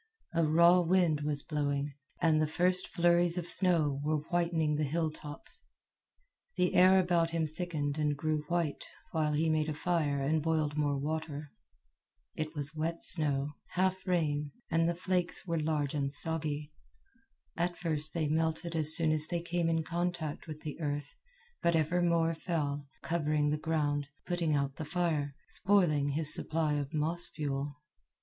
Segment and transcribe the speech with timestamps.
[0.33, 5.61] A raw wind was blowing, and the first flurries of snow were whitening the hilltops.
[6.57, 10.75] The air about him thickened and grew white while he made a fire and boiled
[10.75, 11.51] more water.
[12.33, 16.71] It was wet snow, half rain, and the flakes were large and soggy.
[17.55, 21.13] At first they melted as soon as they came in contact with the earth,
[21.61, 26.91] but ever more fell, covering the ground, putting out the fire, spoiling his supply of
[26.91, 27.75] moss fuel.